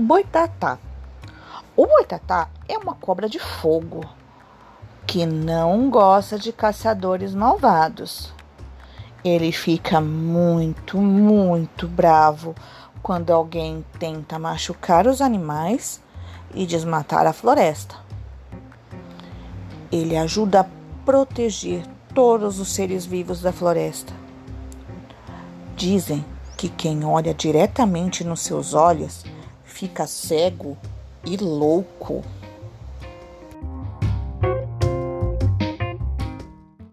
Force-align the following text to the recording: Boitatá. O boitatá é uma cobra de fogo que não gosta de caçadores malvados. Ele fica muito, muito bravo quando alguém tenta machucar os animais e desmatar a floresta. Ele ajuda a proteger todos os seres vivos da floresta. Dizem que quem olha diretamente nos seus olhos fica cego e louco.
Boitatá. 0.00 0.78
O 1.76 1.86
boitatá 1.86 2.48
é 2.66 2.78
uma 2.78 2.94
cobra 2.94 3.28
de 3.28 3.38
fogo 3.38 4.00
que 5.06 5.26
não 5.26 5.90
gosta 5.90 6.38
de 6.38 6.52
caçadores 6.52 7.34
malvados. 7.34 8.32
Ele 9.22 9.52
fica 9.52 10.00
muito, 10.00 10.96
muito 10.96 11.86
bravo 11.86 12.54
quando 13.02 13.30
alguém 13.30 13.84
tenta 13.98 14.38
machucar 14.38 15.06
os 15.06 15.20
animais 15.20 16.02
e 16.54 16.64
desmatar 16.64 17.26
a 17.26 17.34
floresta. 17.34 17.94
Ele 19.92 20.16
ajuda 20.16 20.60
a 20.60 20.66
proteger 21.04 21.84
todos 22.14 22.58
os 22.58 22.72
seres 22.72 23.04
vivos 23.04 23.42
da 23.42 23.52
floresta. 23.52 24.14
Dizem 25.76 26.24
que 26.56 26.70
quem 26.70 27.04
olha 27.04 27.34
diretamente 27.34 28.24
nos 28.24 28.40
seus 28.40 28.72
olhos 28.72 29.24
fica 29.70 30.06
cego 30.06 30.76
e 31.24 31.36
louco. 31.36 32.22